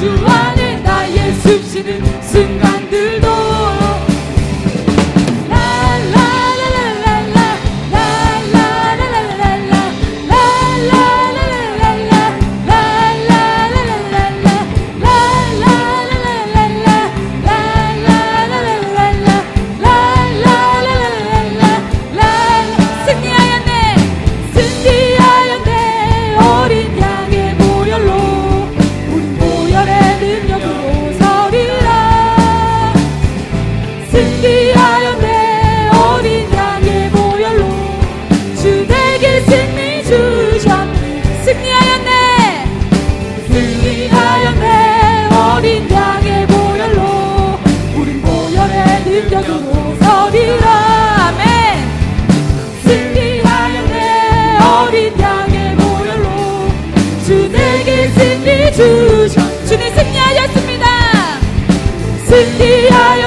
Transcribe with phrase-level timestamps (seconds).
[0.00, 0.08] You.
[0.08, 0.39] us.
[62.40, 63.19] With the eyes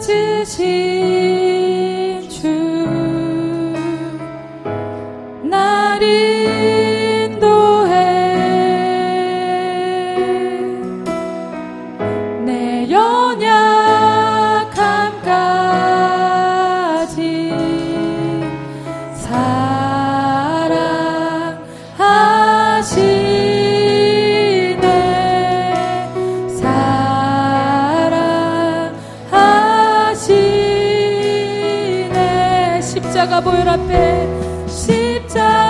[0.00, 1.47] 自己。
[33.28, 35.67] 십자가 보혈 앞에 십자가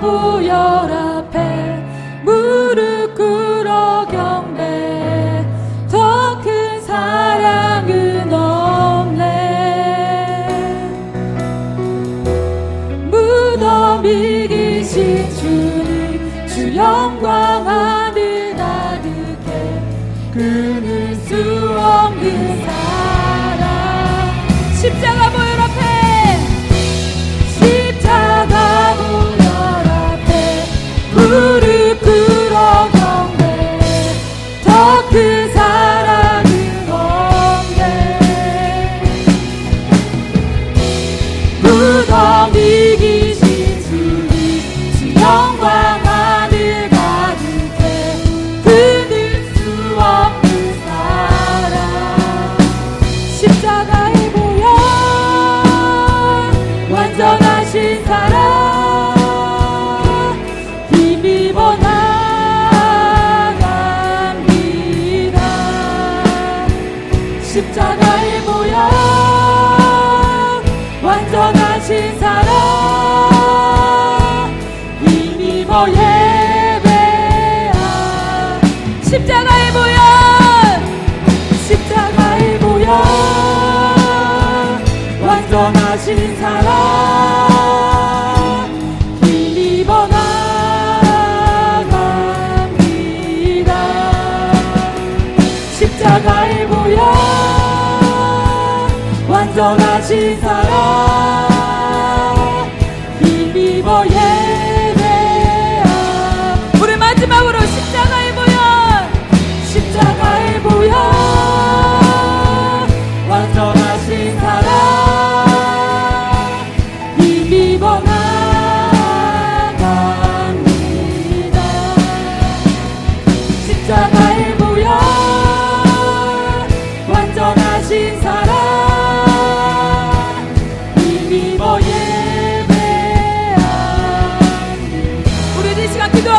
[0.00, 0.97] 보여라.
[85.58, 86.68] 떠나신 사람
[89.24, 90.22] 힘입어 나갑니다.
[95.72, 97.00] 십자가의 보혈
[99.28, 101.07] 완전하신 사람.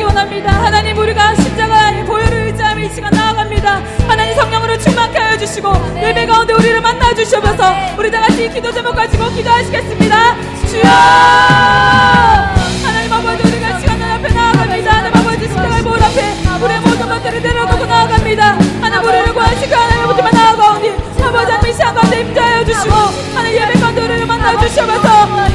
[0.00, 0.52] 나아가기 원합니다.
[0.64, 3.82] 하나님 우리가 십자가 아닌 보혈을 의지하며 이 시간 나아갑니다.
[4.08, 6.08] 하나님 성령으로 충만케 하여 주시고 네.
[6.08, 10.36] 예배 가운데 우리를 만나 주셔서 우리 다 같이 기도 제목 가지고 기도하시겠습니다.
[10.68, 10.82] 주여
[12.82, 14.90] 하나님 아버지 우리가 시간 앞에 나아갑니다.
[14.90, 18.58] 하나님 아버지 십자가의 보혈 앞에 우리의 모든 것들을 내려놓고 나아갑니다.
[18.80, 20.90] 하나님 우리를 구하시고 하나님 아버지만 나아가오니
[21.22, 22.94] 아버지 한 시간 가운데 임자하여 주시고
[23.34, 25.49] 하나님 예배 가운데 우리를 만나 주셔서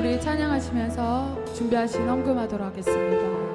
[0.00, 3.50] 우리 찬양하시면서 준비하신 헌금하도록 하겠습니다.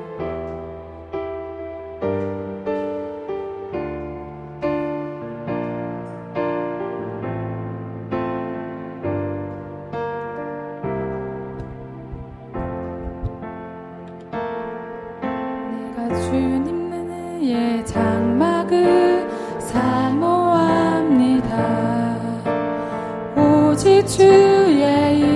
[24.18, 25.35] 은혜의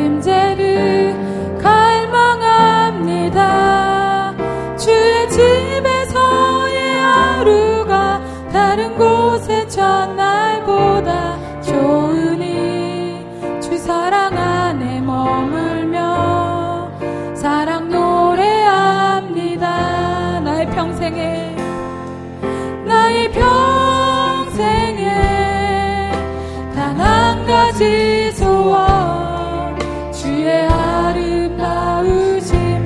[27.80, 29.80] 지 소원
[30.12, 32.12] 주의 아름다우심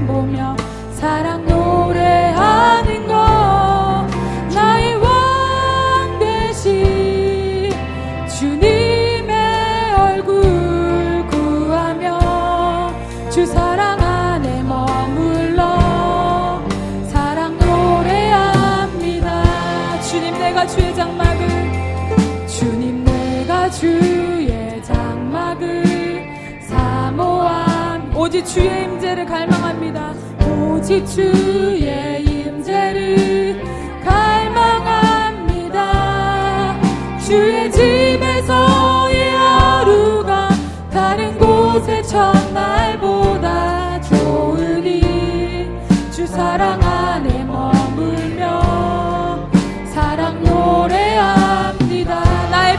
[0.05, 0.55] 보며
[0.93, 3.15] 사랑 노래하는 것.
[4.53, 7.71] 나의 왕 되신
[8.37, 12.91] 주님의 얼굴 구하며
[13.31, 15.79] 주 사랑 안에 머물러
[17.07, 19.43] 사랑 노래합니다.
[20.01, 21.47] 주님 내가 주의 장막을.
[22.45, 24.22] 주님 내가 주
[28.33, 30.11] 오직 주의 임재를 갈망합니다.
[30.57, 33.63] 오직 주의 임재를
[34.03, 35.69] 갈망합니다.
[37.19, 40.49] 주의 집에서의 하루가
[40.89, 45.69] 다른 곳의 첫날보다 좋으니
[46.11, 46.81] 주 사랑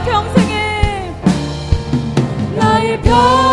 [0.03, 1.15] 평생에
[2.57, 3.44] 나의 평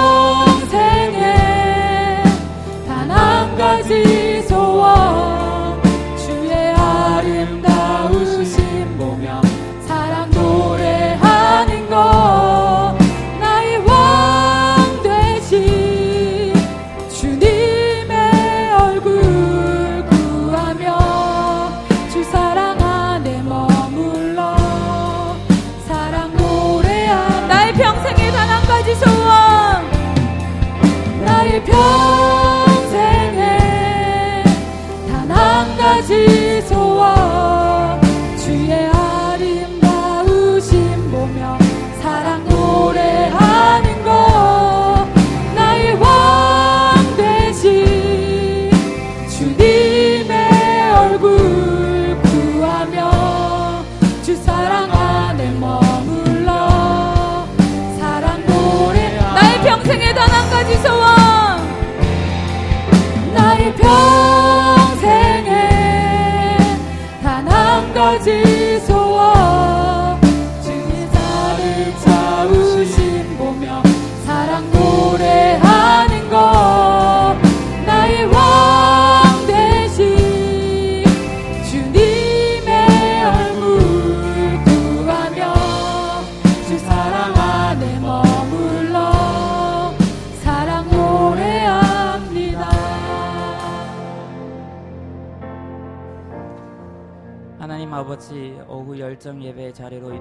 [99.25, 100.21] 열정 예배 자리로 인도